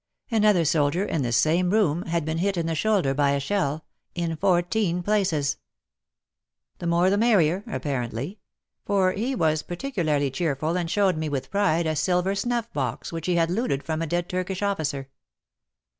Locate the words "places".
5.03-5.57